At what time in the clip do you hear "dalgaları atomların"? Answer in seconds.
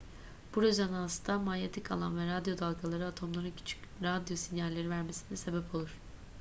2.57-3.51